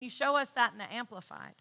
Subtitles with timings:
[0.00, 1.54] you show us that in the Amplified?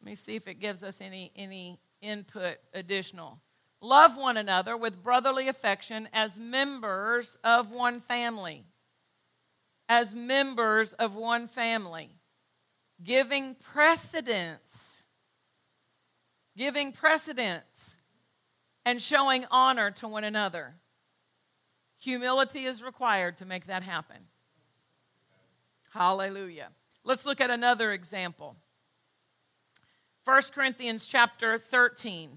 [0.00, 3.40] Let me see if it gives us any, any input additional.
[3.80, 8.64] Love one another with brotherly affection as members of one family.
[9.88, 12.10] As members of one family.
[13.02, 15.02] Giving precedence.
[16.56, 17.96] Giving precedence
[18.84, 20.76] and showing honor to one another.
[21.98, 24.28] Humility is required to make that happen.
[25.92, 26.70] Hallelujah.
[27.06, 28.56] Let's look at another example.
[30.24, 32.30] 1 Corinthians chapter 13,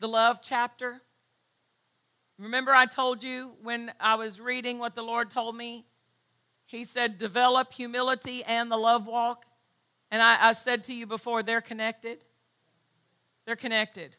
[0.00, 1.02] the love chapter.
[2.36, 5.86] Remember, I told you when I was reading what the Lord told me?
[6.66, 9.46] He said, develop humility and the love walk.
[10.10, 12.24] And I, I said to you before, they're connected.
[13.46, 14.16] They're connected.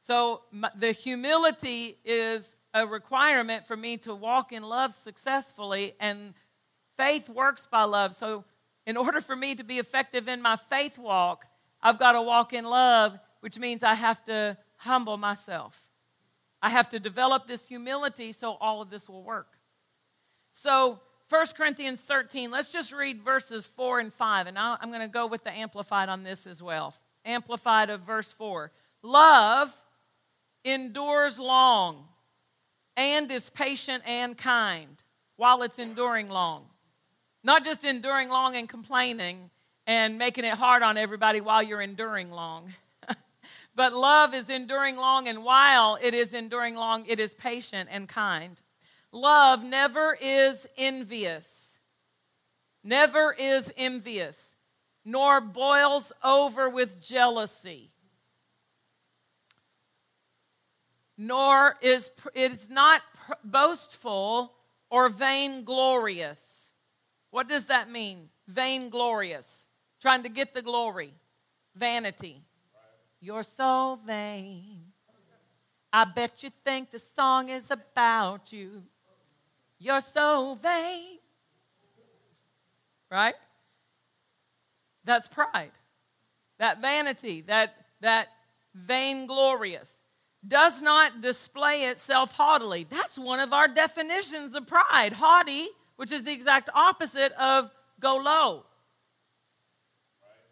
[0.00, 6.32] So the humility is a requirement for me to walk in love successfully, and
[7.00, 8.14] faith works by love.
[8.14, 8.44] So,
[8.86, 11.46] in order for me to be effective in my faith walk,
[11.82, 15.88] I've got to walk in love, which means I have to humble myself.
[16.60, 19.58] I have to develop this humility so all of this will work.
[20.52, 25.08] So, 1 Corinthians 13, let's just read verses 4 and 5, and I'm going to
[25.08, 26.92] go with the Amplified on this as well.
[27.24, 28.72] Amplified of verse 4.
[29.02, 29.72] Love
[30.64, 32.08] endures long
[32.96, 35.02] and is patient and kind
[35.36, 36.66] while it's enduring long.
[37.42, 39.50] Not just enduring long and complaining,
[39.86, 42.74] and making it hard on everybody while you're enduring long.
[43.74, 48.08] but love is enduring long, and while it is enduring long, it is patient and
[48.08, 48.60] kind.
[49.10, 51.80] Love never is envious,
[52.84, 54.54] never is envious,
[55.04, 57.90] nor boils over with jealousy.
[61.18, 63.02] Nor is it is not
[63.44, 64.52] boastful
[64.88, 66.59] or vainglorious.
[67.30, 68.28] What does that mean?
[68.48, 69.66] Vainglorious
[70.00, 71.14] trying to get the glory.
[71.74, 72.42] Vanity.
[73.20, 74.92] You're so vain.
[75.92, 78.82] I bet you think the song is about you.
[79.78, 81.18] You're so vain.
[83.10, 83.34] Right?
[85.04, 85.72] That's pride.
[86.58, 88.28] That vanity, that that
[88.74, 90.02] vainglorious
[90.46, 92.86] does not display itself haughtily.
[92.88, 95.12] That's one of our definitions of pride.
[95.14, 95.66] Haughty,
[96.00, 98.64] which is the exact opposite of go low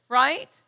[0.08, 0.60] right?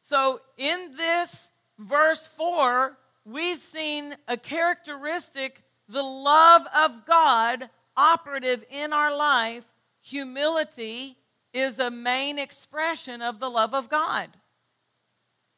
[0.00, 8.92] So in this verse 4, we've seen a characteristic, the love of God operative in
[8.92, 9.64] our life.
[10.02, 11.16] Humility
[11.52, 14.28] is a main expression of the love of God.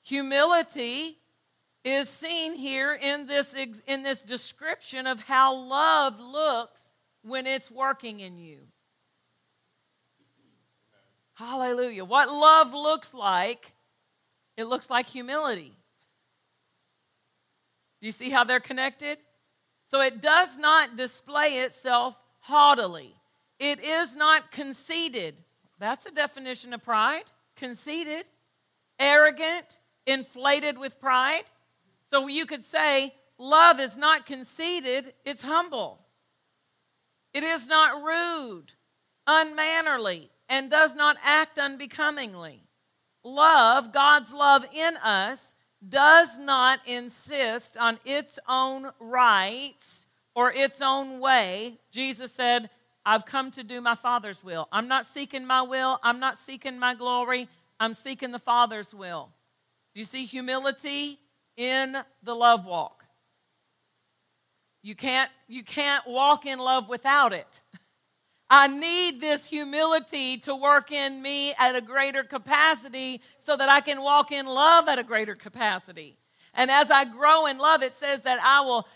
[0.04, 1.18] Humility
[1.84, 3.54] is seen here in this,
[3.86, 6.82] in this description of how love looks
[7.26, 8.58] when it's working in you.
[11.34, 12.04] Hallelujah.
[12.04, 13.72] What love looks like,
[14.56, 15.76] it looks like humility.
[18.00, 19.18] Do you see how they're connected?
[19.84, 23.14] So it does not display itself haughtily.
[23.58, 25.34] It is not conceited.
[25.78, 27.24] That's a definition of pride.
[27.56, 28.26] Conceited,
[28.98, 31.44] arrogant, inflated with pride.
[32.08, 36.05] So you could say love is not conceited, it's humble.
[37.36, 38.72] It is not rude,
[39.26, 42.62] unmannerly, and does not act unbecomingly.
[43.22, 45.52] Love, God's love in us,
[45.86, 51.78] does not insist on its own rights or its own way.
[51.90, 52.70] Jesus said,
[53.04, 54.66] I've come to do my Father's will.
[54.72, 59.28] I'm not seeking my will, I'm not seeking my glory, I'm seeking the Father's will.
[59.94, 61.18] Do you see humility
[61.54, 62.95] in the love walk?
[64.86, 67.60] You can't, you can't walk in love without it.
[68.48, 73.80] I need this humility to work in me at a greater capacity so that I
[73.80, 76.16] can walk in love at a greater capacity.
[76.54, 78.86] And as I grow in love, it says that I will,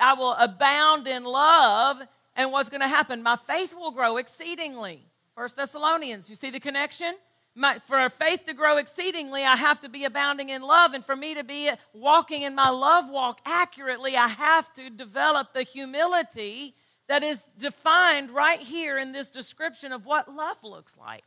[0.00, 2.00] I will abound in love.
[2.36, 3.20] And what's going to happen?
[3.20, 5.04] My faith will grow exceedingly.
[5.34, 7.16] First Thessalonians, you see the connection?
[7.54, 10.94] My, for faith to grow exceedingly, I have to be abounding in love.
[10.94, 15.52] And for me to be walking in my love walk accurately, I have to develop
[15.52, 16.74] the humility
[17.08, 21.24] that is defined right here in this description of what love looks like.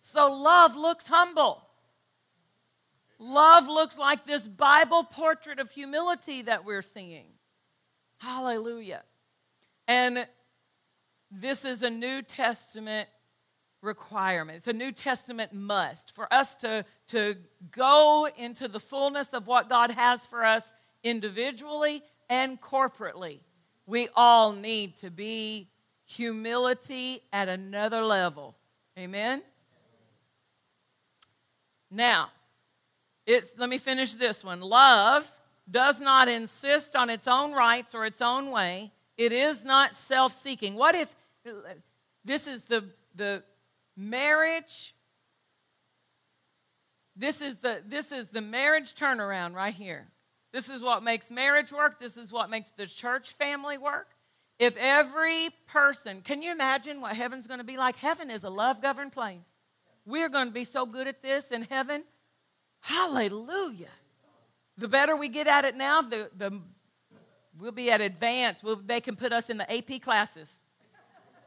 [0.00, 1.62] So, love looks humble.
[3.18, 7.26] Love looks like this Bible portrait of humility that we're seeing.
[8.18, 9.02] Hallelujah.
[9.88, 10.26] And
[11.30, 13.08] this is a New Testament
[13.82, 14.58] requirement.
[14.58, 17.36] It's a New Testament must for us to, to
[17.70, 23.40] go into the fullness of what God has for us individually and corporately
[23.86, 25.68] we all need to be
[26.04, 28.56] humility at another level.
[28.98, 29.42] Amen?
[31.90, 32.30] Now,
[33.26, 34.60] it's, let me finish this one.
[34.60, 35.30] Love
[35.70, 38.92] does not insist on its own rights or its own way.
[39.16, 40.74] It is not self seeking.
[40.74, 41.14] What if
[42.24, 42.84] this is the,
[43.14, 43.42] the
[43.96, 44.94] marriage?
[47.16, 50.08] This is, the, this is the marriage turnaround right here.
[50.52, 51.98] This is what makes marriage work.
[51.98, 54.08] This is what makes the church family work.
[54.58, 57.96] If every person, can you imagine what heaven's going to be like?
[57.96, 59.58] Heaven is a love governed place.
[60.06, 62.04] We're going to be so good at this in heaven.
[62.80, 63.90] Hallelujah.
[64.78, 66.60] The better we get at it now, the, the
[67.58, 68.62] we'll be at advance.
[68.62, 70.62] We'll, they can put us in the AP classes.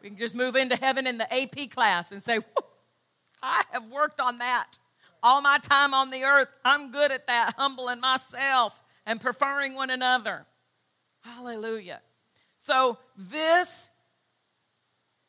[0.02, 2.40] We can just move into heaven in the AP class and say,
[3.44, 4.78] I have worked on that
[5.22, 6.48] all my time on the earth.
[6.64, 10.46] I'm good at that, humbling myself and preferring one another.
[11.22, 12.02] Hallelujah.
[12.58, 13.90] So, this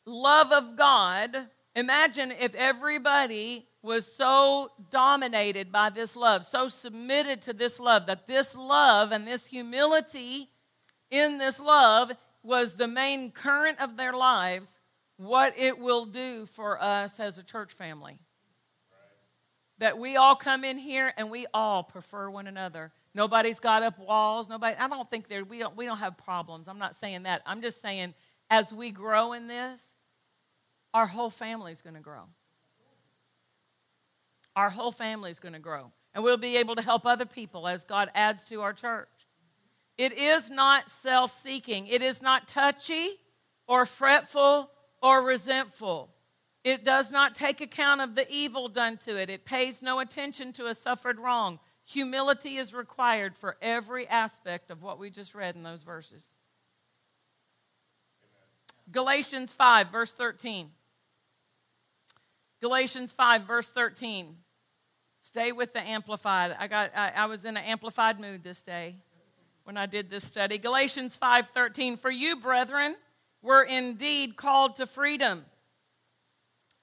[0.05, 7.53] love of God, imagine if everybody was so dominated by this love, so submitted to
[7.53, 10.49] this love, that this love and this humility
[11.09, 12.11] in this love
[12.43, 14.79] was the main current of their lives,
[15.17, 18.19] what it will do for us as a church family.
[19.77, 22.91] That we all come in here and we all prefer one another.
[23.15, 24.47] Nobody's got up walls.
[24.47, 24.75] Nobody.
[24.77, 25.43] I don't think there.
[25.43, 25.75] We don't.
[25.75, 26.67] We don't have problems.
[26.67, 27.41] I'm not saying that.
[27.45, 28.13] I'm just saying
[28.49, 29.95] as we grow in this,
[30.93, 32.23] our whole family is going to grow.
[34.55, 37.67] Our whole family is going to grow, and we'll be able to help other people
[37.67, 39.07] as God adds to our church.
[40.01, 41.85] It is not self-seeking.
[41.85, 43.19] It is not touchy
[43.67, 46.09] or fretful or resentful.
[46.63, 49.29] It does not take account of the evil done to it.
[49.29, 51.59] It pays no attention to a suffered wrong.
[51.85, 56.33] Humility is required for every aspect of what we just read in those verses.
[58.91, 60.71] Galatians 5, verse 13.
[62.59, 64.37] Galatians 5, verse 13.
[65.19, 66.55] Stay with the Amplified.
[66.57, 68.95] I, got, I, I was in an amplified mood this day
[69.63, 70.57] when I did this study.
[70.57, 72.95] Galatians 5:13 For you brethren
[73.41, 75.45] were indeed called to freedom.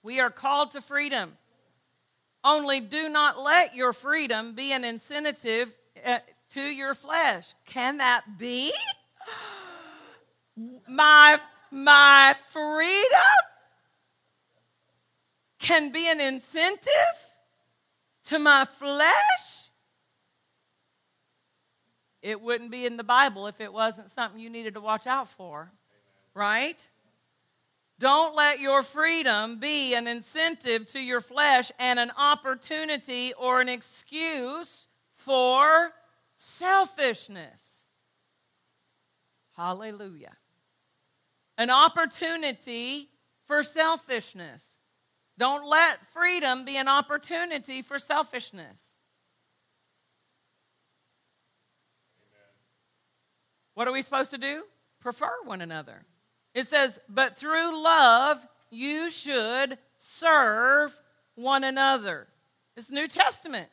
[0.02, 1.36] We are called to freedom.
[2.44, 6.18] Only do not let your freedom be an incentive uh,
[6.50, 7.54] to your flesh.
[7.66, 8.72] Can that be?
[10.88, 11.38] My,
[11.70, 13.20] my freedom
[15.58, 16.88] can be an incentive
[18.24, 19.57] to my flesh?
[22.22, 25.28] It wouldn't be in the Bible if it wasn't something you needed to watch out
[25.28, 25.72] for,
[26.34, 26.88] right?
[27.98, 33.68] Don't let your freedom be an incentive to your flesh and an opportunity or an
[33.68, 35.90] excuse for
[36.34, 37.88] selfishness.
[39.56, 40.36] Hallelujah.
[41.56, 43.08] An opportunity
[43.46, 44.78] for selfishness.
[45.36, 48.97] Don't let freedom be an opportunity for selfishness.
[53.78, 54.64] What are we supposed to do?
[54.98, 56.04] Prefer one another.
[56.52, 61.00] It says, but through love you should serve
[61.36, 62.26] one another.
[62.76, 63.68] It's New Testament.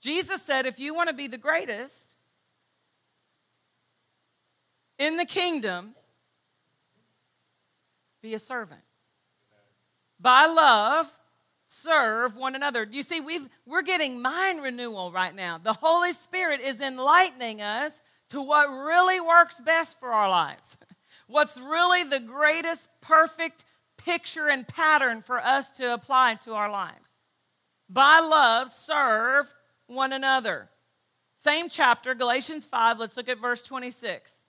[0.00, 2.14] Jesus said, if you want to be the greatest
[4.96, 5.96] in the kingdom,
[8.22, 8.82] be a servant.
[10.20, 11.10] By love,
[11.66, 12.86] serve one another.
[12.88, 15.58] You see, we've, we're getting mind renewal right now.
[15.58, 18.00] The Holy Spirit is enlightening us
[18.34, 20.76] to what really works best for our lives.
[21.28, 23.64] what's really the greatest, perfect
[23.96, 27.16] picture and pattern for us to apply to our lives.
[27.88, 29.54] By love, serve
[29.86, 30.68] one another.
[31.36, 34.42] Same chapter, Galatians 5, let's look at verse 26.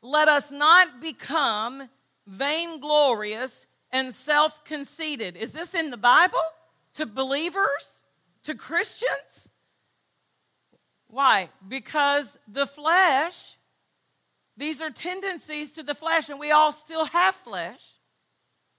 [0.00, 1.90] Let us not become
[2.26, 5.36] vainglorious and self conceited.
[5.36, 6.40] Is this in the Bible?
[6.94, 8.02] To believers?
[8.44, 9.50] To Christians?
[11.08, 11.50] Why?
[11.68, 13.56] Because the flesh
[14.56, 17.92] these are tendencies to the flesh, and we all still have flesh.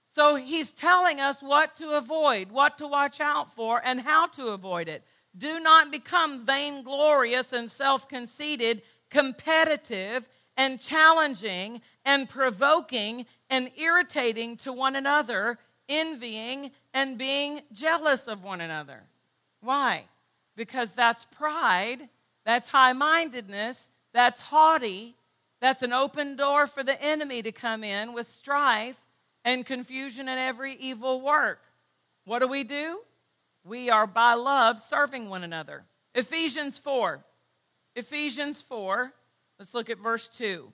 [0.08, 4.48] So he's telling us what to avoid, what to watch out for, and how to
[4.48, 5.04] avoid it.
[5.36, 14.72] Do not become vainglorious and self conceited, competitive, and challenging, and provoking, and irritating to
[14.72, 15.58] one another,
[15.88, 19.04] envying, and being jealous of one another.
[19.60, 20.06] Why?
[20.56, 22.08] Because that's pride,
[22.48, 25.14] that's high mindedness, that's haughty,
[25.60, 29.04] that's an open door for the enemy to come in with strife
[29.44, 31.60] and confusion and every evil work.
[32.24, 33.00] What do we do?
[33.64, 35.84] We are by love serving one another.
[36.14, 37.22] Ephesians 4.
[37.94, 39.12] Ephesians 4.
[39.58, 40.72] Let's look at verse 2.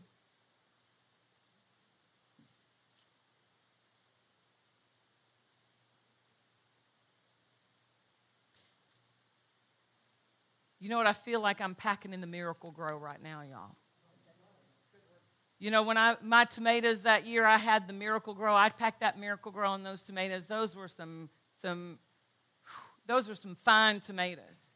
[10.84, 11.06] You know what?
[11.06, 13.74] I feel like I'm packing in the Miracle-Gro right now, y'all.
[15.58, 19.18] You know, when I my tomatoes that year I had the Miracle-Gro, I packed that
[19.18, 20.44] Miracle-Gro on those tomatoes.
[20.44, 22.00] Those were some some
[23.06, 24.68] those were some fine tomatoes.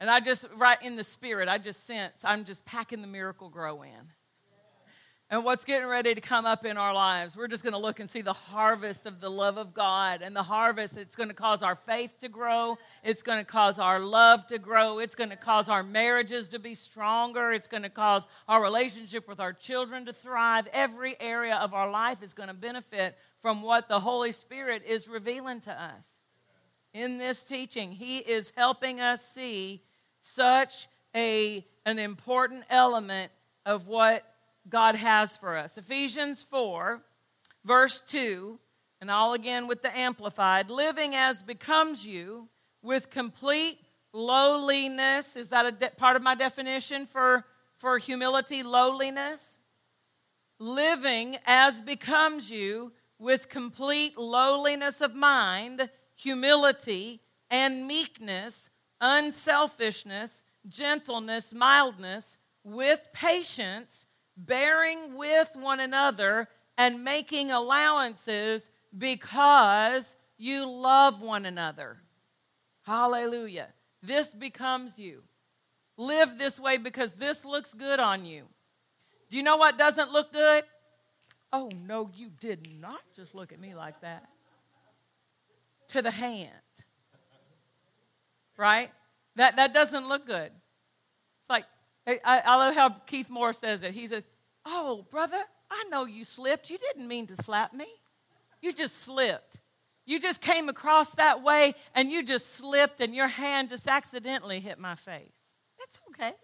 [0.00, 3.48] And I just right in the spirit, I just sense I'm just packing the miracle
[3.48, 4.10] grow in
[5.32, 7.34] and what's getting ready to come up in our lives.
[7.34, 10.20] We're just going to look and see the harvest of the love of God.
[10.20, 12.76] And the harvest, it's going to cause our faith to grow.
[13.02, 14.98] It's going to cause our love to grow.
[14.98, 17.50] It's going to cause our marriages to be stronger.
[17.50, 20.68] It's going to cause our relationship with our children to thrive.
[20.70, 25.08] Every area of our life is going to benefit from what the Holy Spirit is
[25.08, 26.20] revealing to us.
[26.92, 29.80] In this teaching, He is helping us see
[30.20, 33.32] such a, an important element
[33.64, 34.26] of what
[34.68, 35.76] God has for us.
[35.76, 37.02] Ephesians 4,
[37.64, 38.58] verse 2,
[39.00, 42.48] and all again with the Amplified living as becomes you
[42.82, 43.78] with complete
[44.12, 45.36] lowliness.
[45.36, 47.44] Is that a de- part of my definition for,
[47.76, 48.62] for humility?
[48.62, 49.58] Lowliness.
[50.58, 62.36] Living as becomes you with complete lowliness of mind, humility, and meekness, unselfishness, gentleness, mildness,
[62.64, 66.48] with patience bearing with one another
[66.78, 71.98] and making allowances because you love one another.
[72.82, 73.68] Hallelujah.
[74.02, 75.22] This becomes you.
[75.96, 78.44] Live this way because this looks good on you.
[79.30, 80.64] Do you know what doesn't look good?
[81.52, 84.26] Oh, no, you did not just look at me like that.
[85.88, 86.50] To the hand.
[88.56, 88.90] Right?
[89.36, 90.50] That, that doesn't look good.
[91.40, 91.66] It's like,
[92.06, 93.92] I, I love how Keith Moore says it.
[93.92, 94.26] He says,
[94.64, 96.70] Oh, brother, I know you slipped.
[96.70, 97.86] You didn't mean to slap me.
[98.60, 99.60] You just slipped.
[100.04, 104.60] You just came across that way and you just slipped and your hand just accidentally
[104.60, 105.30] hit my face.
[105.78, 106.32] That's okay.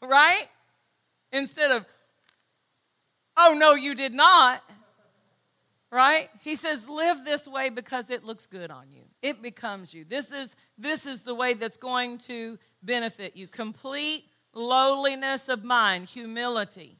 [0.00, 0.46] Right?
[1.32, 1.84] Instead of,
[3.36, 4.62] oh, no, you did not.
[5.90, 6.28] Right?
[6.44, 9.02] He says, live this way because it looks good on you.
[9.22, 10.04] It becomes you.
[10.04, 13.48] This is, this is the way that's going to benefit you.
[13.48, 16.98] Complete lowliness of mind, humility.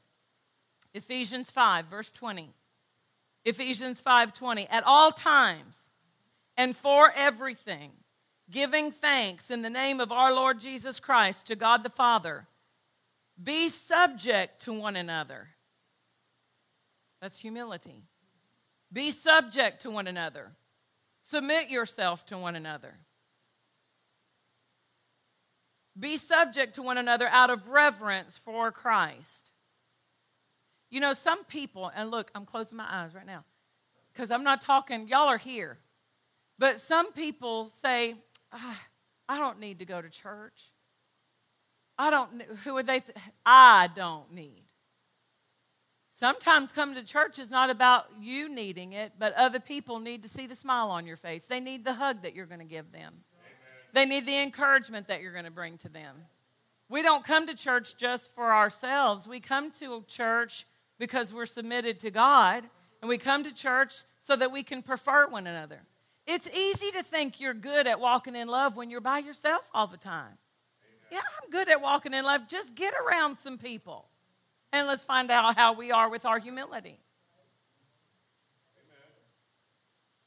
[0.93, 2.53] Ephesians 5, verse 20.
[3.45, 5.91] Ephesians 5:20 at all times
[6.57, 7.91] and for everything
[8.49, 12.47] giving thanks in the name of our Lord Jesus Christ to God the Father.
[13.41, 15.49] Be subject to one another.
[17.21, 18.03] That's humility.
[18.91, 20.55] Be subject to one another.
[21.21, 22.99] Submit yourself to one another
[25.99, 29.51] be subject to one another out of reverence for Christ.
[30.89, 33.43] You know, some people, and look, I'm closing my eyes right now
[34.13, 35.77] because I'm not talking, y'all are here.
[36.57, 38.15] But some people say,
[38.51, 38.81] ah,
[39.27, 40.71] I don't need to go to church.
[41.97, 43.01] I don't, who are they?
[43.01, 44.63] Th- I don't need.
[46.11, 50.29] Sometimes coming to church is not about you needing it, but other people need to
[50.29, 51.45] see the smile on your face.
[51.45, 53.23] They need the hug that you're going to give them.
[53.93, 56.15] They need the encouragement that you're going to bring to them.
[56.89, 59.27] We don't come to church just for ourselves.
[59.27, 60.65] We come to church
[60.97, 62.63] because we're submitted to God,
[63.01, 65.81] and we come to church so that we can prefer one another.
[66.27, 69.87] It's easy to think you're good at walking in love when you're by yourself all
[69.87, 70.37] the time.
[71.11, 72.47] Yeah, I'm good at walking in love.
[72.47, 74.05] Just get around some people
[74.71, 76.99] and let's find out how we are with our humility.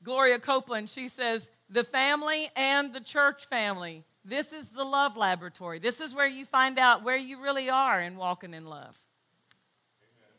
[0.02, 4.04] Gloria Copeland, she says, the family and the church family.
[4.24, 5.78] This is the love laboratory.
[5.78, 8.96] This is where you find out where you really are in walking in love.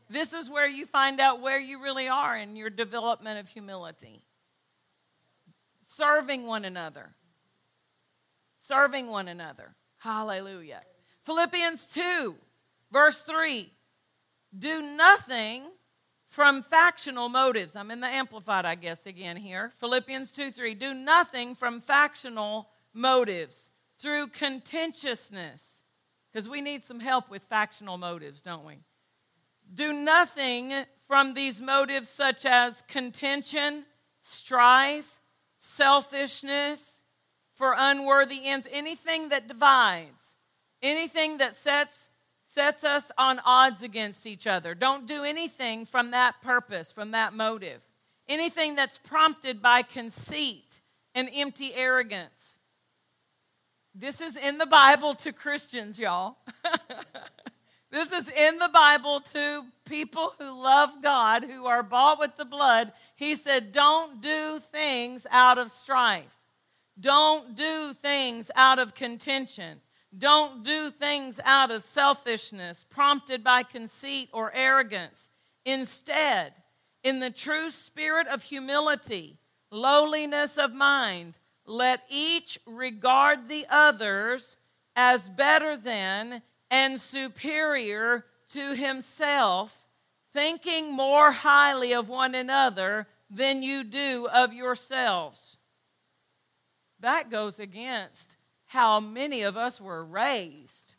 [0.10, 4.24] This is where you find out where you really are in your development of humility.
[5.86, 7.16] Serving one another.
[8.60, 9.76] Serving one another.
[9.98, 10.82] Hallelujah.
[11.24, 12.36] Philippians 2,
[12.92, 13.72] verse 3.
[14.58, 15.64] Do nothing
[16.34, 17.76] from factional motives.
[17.76, 19.72] I'm in the Amplified, I guess, again here.
[19.78, 20.74] Philippians 2 3.
[20.74, 25.84] Do nothing from factional motives through contentiousness,
[26.32, 28.80] because we need some help with factional motives, don't we?
[29.72, 30.74] Do nothing
[31.08, 33.86] from these motives such as contention,
[34.20, 35.20] strife,
[35.60, 37.04] selfishness,
[37.54, 40.36] for unworthy ends, anything that divides,
[40.82, 42.10] anything that sets
[42.54, 44.76] sets us on odds against each other.
[44.76, 47.82] Don't do anything from that purpose, from that motive.
[48.30, 50.80] Anything that's prompted by conceit
[51.16, 52.60] and empty arrogance.
[53.96, 56.38] This is in the Bible to Christians, y'all.
[57.92, 62.46] this is in the Bible to people who love God, who are bought with the
[62.46, 62.92] blood.
[63.16, 66.38] He said, Don't do things out of strife,
[67.00, 69.80] don't do things out of contention.
[70.16, 75.30] Don't do things out of selfishness, prompted by conceit or arrogance.
[75.66, 76.54] Instead,
[77.04, 79.40] in the true spirit of humility,
[79.72, 81.34] lowliness of mind,
[81.66, 84.58] let each regard the others
[84.96, 89.88] as better than and superior to himself,
[90.32, 95.58] thinking more highly of one another than you do of yourselves.
[97.00, 98.38] That goes against
[98.74, 100.96] how many of us were raised.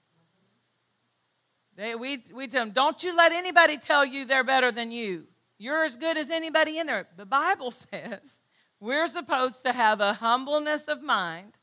[1.77, 5.25] They, we, we tell them, don't you let anybody tell you they're better than you.
[5.59, 7.09] You're as good as anybody in there.
[7.17, 8.41] The Bible says
[8.79, 11.59] we're supposed to have a humbleness of mind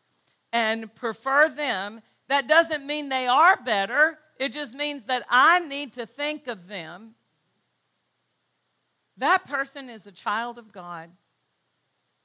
[0.51, 2.01] and prefer them.
[2.27, 6.67] That doesn't mean they are better, it just means that I need to think of
[6.67, 7.15] them.
[9.15, 11.09] That person is a child of God.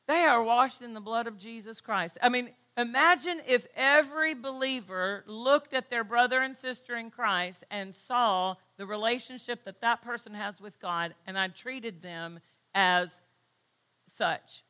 [0.09, 2.19] They are washed in the blood of Jesus Christ.
[2.21, 7.95] I mean, imagine if every believer looked at their brother and sister in Christ and
[7.95, 12.41] saw the relationship that that person has with God, and I treated them
[12.75, 13.21] as
[14.07, 14.63] such.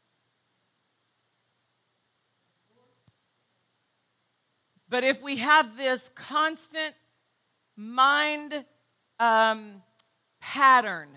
[4.88, 6.94] But if we have this constant
[7.76, 8.64] mind
[9.18, 9.82] um,
[10.40, 11.08] pattern,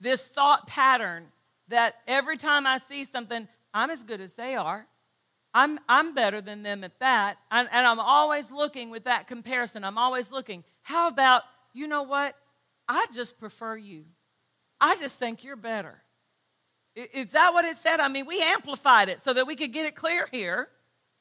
[0.00, 1.26] this thought pattern
[1.68, 4.86] that every time I see something, I'm as good as they are.
[5.54, 7.38] I'm, I'm better than them at that.
[7.50, 9.84] And, and I'm always looking with that comparison.
[9.84, 10.64] I'm always looking.
[10.82, 11.42] How about,
[11.72, 12.36] you know what?
[12.88, 14.04] I just prefer you.
[14.80, 16.02] I just think you're better.
[16.94, 18.00] Is that what it said?
[18.00, 20.68] I mean, we amplified it so that we could get it clear here.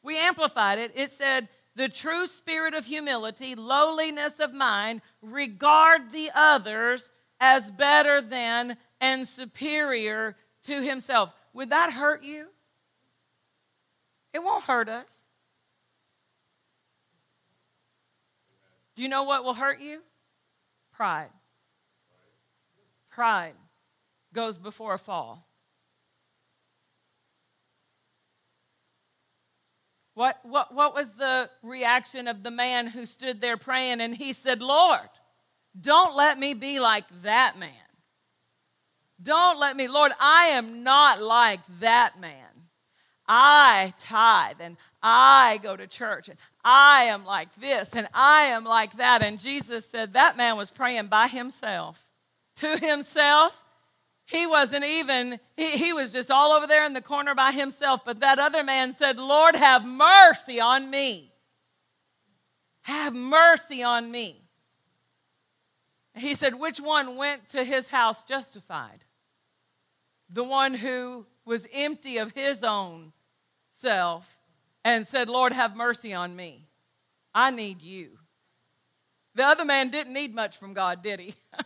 [0.03, 0.91] We amplified it.
[0.95, 8.21] It said, the true spirit of humility, lowliness of mind, regard the others as better
[8.21, 11.33] than and superior to himself.
[11.53, 12.47] Would that hurt you?
[14.33, 15.25] It won't hurt us.
[18.95, 20.01] Do you know what will hurt you?
[20.93, 21.29] Pride.
[23.09, 23.53] Pride
[24.33, 25.47] goes before a fall.
[30.13, 34.33] What, what, what was the reaction of the man who stood there praying and he
[34.33, 35.09] said, Lord,
[35.79, 37.71] don't let me be like that man.
[39.21, 42.50] Don't let me, Lord, I am not like that man.
[43.33, 48.65] I tithe and I go to church and I am like this and I am
[48.65, 49.23] like that.
[49.23, 52.05] And Jesus said that man was praying by himself,
[52.57, 53.63] to himself
[54.31, 58.01] he wasn't even, he, he was just all over there in the corner by himself.
[58.05, 61.33] But that other man said, Lord, have mercy on me.
[62.83, 64.41] Have mercy on me.
[66.15, 69.03] He said, Which one went to his house justified?
[70.29, 73.11] The one who was empty of his own
[73.83, 76.67] and said, Lord, have mercy on me.
[77.33, 78.17] I need you.
[79.35, 81.35] The other man didn't need much from God, did he?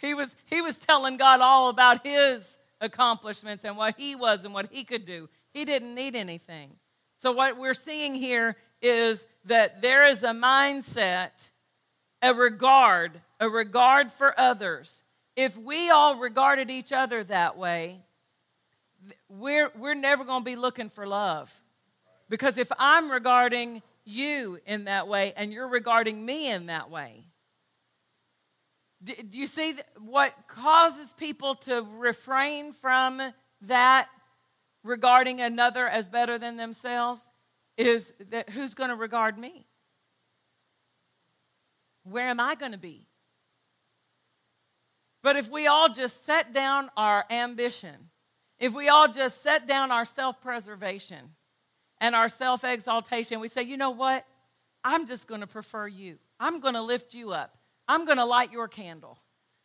[0.00, 4.54] He was, he was telling God all about his accomplishments and what he was and
[4.54, 5.28] what he could do.
[5.52, 6.70] He didn't need anything.
[7.16, 11.50] So, what we're seeing here is that there is a mindset,
[12.22, 15.02] a regard, a regard for others.
[15.36, 18.00] If we all regarded each other that way,
[19.30, 21.54] we're, we're never going to be looking for love.
[22.28, 27.24] Because if I'm regarding you in that way and you're regarding me in that way,
[29.02, 34.08] do you see what causes people to refrain from that
[34.82, 37.30] regarding another as better than themselves?
[37.78, 39.66] Is that who's going to regard me?
[42.02, 43.06] Where am I going to be?
[45.22, 48.09] But if we all just set down our ambition,
[48.60, 51.30] if we all just set down our self preservation
[51.98, 54.26] and our self exaltation, we say, you know what?
[54.84, 56.18] I'm just going to prefer you.
[56.38, 57.56] I'm going to lift you up.
[57.88, 59.18] I'm going to light your candle.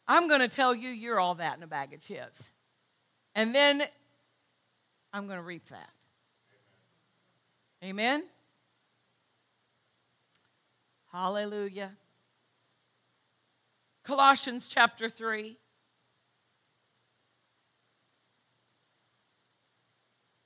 [0.07, 2.51] I'm going to tell you you're all that in a bag of chips.
[3.33, 3.83] And then
[5.13, 5.89] I'm going to reap that.
[7.83, 8.23] Amen?
[11.11, 11.91] Hallelujah.
[14.03, 15.57] Colossians chapter 3.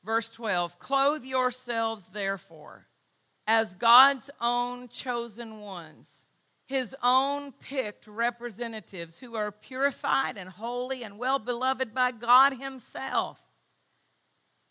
[0.10, 2.88] Verse 12 Clothe yourselves, therefore,
[3.46, 6.26] as God's own chosen ones
[6.66, 13.40] his own picked representatives who are purified and holy and well beloved by God Himself.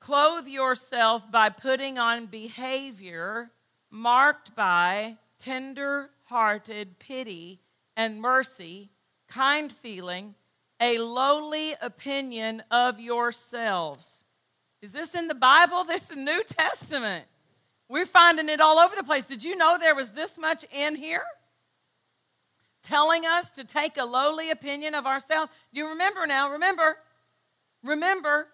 [0.01, 3.53] Clothe yourself by putting on behavior
[3.93, 7.61] marked by tender hearted pity
[7.97, 8.91] and mercy,
[9.29, 10.35] kind feeling,
[10.81, 14.25] a lowly opinion of yourselves.
[14.81, 15.85] Is this in the Bible?
[15.89, 17.25] This is New Testament.
[17.89, 19.25] We're finding it all over the place.
[19.25, 21.25] Did you know there was this much in here?
[22.83, 25.51] Telling us to take a lowly opinion of ourselves.
[25.73, 26.53] You remember now?
[26.53, 26.97] Remember,
[27.83, 28.49] remember,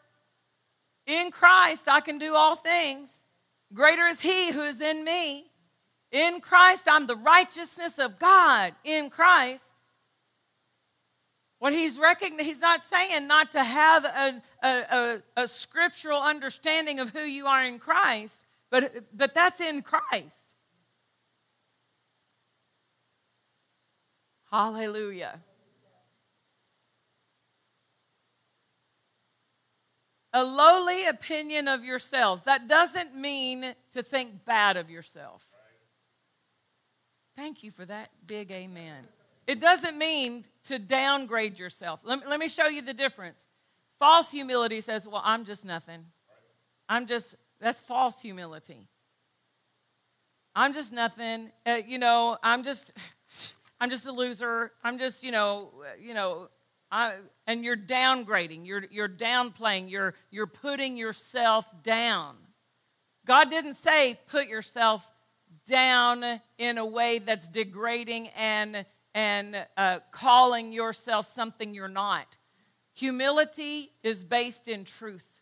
[1.06, 3.12] in Christ I can do all things.
[3.72, 5.46] Greater is He who is in me.
[6.12, 9.73] In Christ, I'm the righteousness of God in Christ.
[11.64, 17.00] What he's recognizing, he's not saying not to have a, a, a, a, scriptural understanding
[17.00, 20.52] of who you are in Christ, but, but that's in Christ.
[24.50, 25.40] Hallelujah.
[30.34, 32.42] A lowly opinion of yourselves.
[32.42, 35.50] That doesn't mean to think bad of yourself.
[37.34, 39.04] Thank you for that big amen.
[39.46, 42.00] It doesn't mean to downgrade yourself.
[42.04, 43.46] Let me, let me show you the difference.
[43.98, 46.06] False humility says, Well, I'm just nothing.
[46.88, 48.88] I'm just, that's false humility.
[50.54, 51.50] I'm just nothing.
[51.66, 52.92] Uh, you know, I'm just,
[53.80, 54.72] I'm just a loser.
[54.82, 56.48] I'm just, you know, you know,
[56.90, 57.14] I,
[57.46, 58.66] and you're downgrading.
[58.66, 59.90] You're, you're downplaying.
[59.90, 62.36] You're, you're putting yourself down.
[63.26, 65.10] God didn't say put yourself
[65.66, 72.26] down in a way that's degrading and, and uh, calling yourself something you're not.
[72.94, 75.40] Humility is based in truth.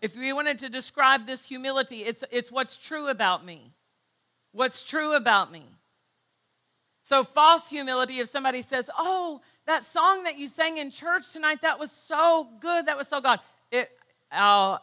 [0.00, 3.72] If we wanted to describe this humility, it's, it's what's true about me.
[4.52, 5.64] What's true about me.
[7.02, 11.62] So, false humility, if somebody says, Oh, that song that you sang in church tonight,
[11.62, 13.40] that was so good, that was so God.
[13.70, 13.90] It,
[14.32, 14.78] oh,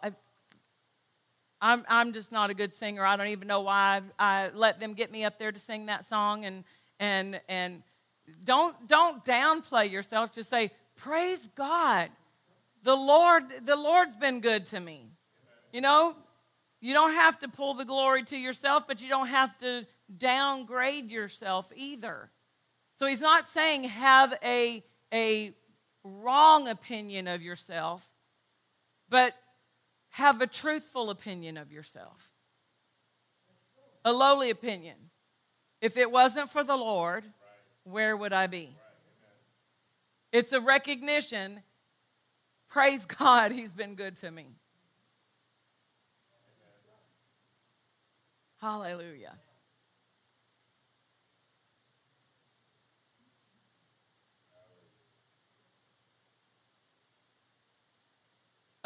[1.63, 3.05] I'm, I'm just not a good singer.
[3.05, 5.85] I don't even know why I, I let them get me up there to sing
[5.85, 6.43] that song.
[6.43, 6.65] And,
[6.99, 7.83] and, and
[8.43, 10.33] don't, don't downplay yourself.
[10.33, 12.09] Just say, Praise God.
[12.83, 15.07] The Lord, the Lord's been good to me.
[15.71, 16.17] You know,
[16.81, 19.85] you don't have to pull the glory to yourself, but you don't have to
[20.17, 22.29] downgrade yourself either.
[22.95, 25.53] So he's not saying have a, a
[26.03, 28.09] wrong opinion of yourself,
[29.09, 29.33] but
[30.13, 32.29] have a truthful opinion of yourself,
[34.05, 34.95] a lowly opinion.
[35.81, 37.25] If it wasn't for the Lord,
[37.83, 38.75] where would I be?
[40.31, 41.63] It's a recognition.
[42.69, 44.45] Praise God, He's been good to me.
[48.61, 49.33] Hallelujah.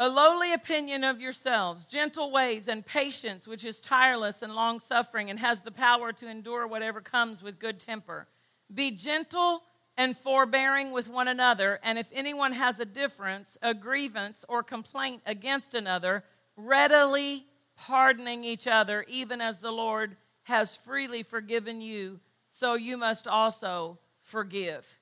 [0.00, 5.28] A lowly opinion of yourselves, gentle ways, and patience, which is tireless and long suffering
[5.28, 8.28] and has the power to endure whatever comes with good temper.
[8.72, 9.64] Be gentle
[9.96, 15.22] and forbearing with one another, and if anyone has a difference, a grievance, or complaint
[15.26, 16.22] against another,
[16.56, 23.26] readily pardoning each other, even as the Lord has freely forgiven you, so you must
[23.26, 25.00] also forgive.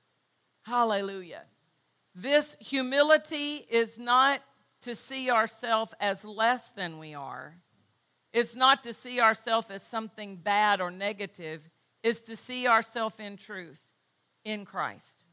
[0.63, 1.43] Hallelujah.
[2.15, 4.41] This humility is not
[4.81, 7.55] to see ourselves as less than we are.
[8.33, 11.69] It's not to see ourselves as something bad or negative.
[12.03, 13.81] It's to see ourselves in truth
[14.45, 15.23] in Christ.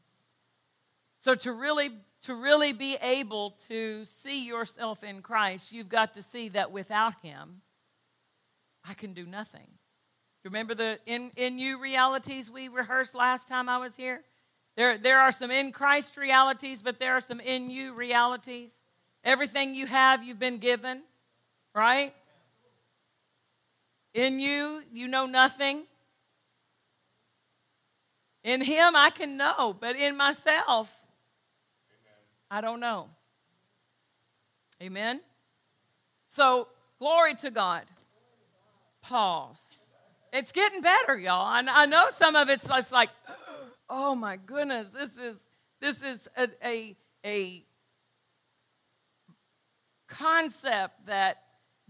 [1.17, 1.91] So to really
[2.23, 7.13] to really be able to see yourself in Christ, you've got to see that without
[7.21, 7.61] him
[8.87, 9.67] I can do nothing.
[10.43, 14.21] Remember the in, in you realities we rehearsed last time I was here?
[14.75, 18.81] There, there are some in Christ realities, but there are some in you realities.
[19.25, 21.01] Everything you have, you've been given,
[21.73, 22.13] right?
[24.13, 25.83] In you, you know nothing.
[28.43, 31.01] In Him, I can know, but in myself,
[32.51, 33.07] I don't know.
[34.81, 35.21] Amen?
[36.27, 36.67] So,
[36.99, 37.83] glory to God.
[39.01, 39.75] Pause.
[40.31, 41.45] It's getting better, y'all.
[41.45, 43.09] I, I know some of it's just like,
[43.89, 45.37] oh my goodness, this is
[45.81, 47.65] this is a, a, a
[50.25, 51.37] concept that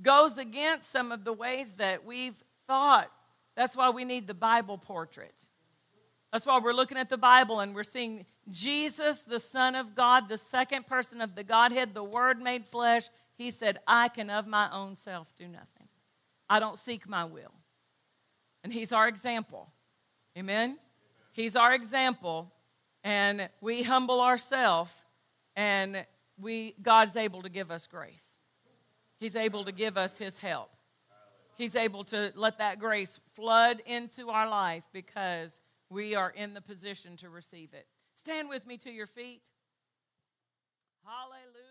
[0.02, 3.10] goes against some of the ways that we've thought.
[3.56, 5.34] That's why we need the Bible portrait.
[6.32, 10.28] That's why we're looking at the Bible and we're seeing Jesus, the Son of God,
[10.28, 13.08] the second person of the Godhead, the Word made flesh.
[13.38, 15.88] He said, I can of my own self do nothing.
[16.50, 17.54] I don't seek my will.
[18.64, 19.72] And He's our example.
[20.38, 20.78] Amen?
[21.32, 22.52] He's our example.
[23.02, 24.92] And we humble ourselves
[25.56, 26.06] and
[26.40, 28.36] we, God's able to give us grace.
[29.20, 30.72] He's able to give us His help.
[31.58, 36.62] He's able to let that grace flood into our life because we are in the
[36.62, 37.88] position to receive it.
[38.14, 39.44] Stand with me to your feet.
[41.06, 41.65] Hallelujah.